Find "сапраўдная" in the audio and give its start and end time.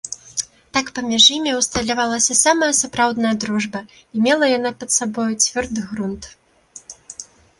2.81-3.35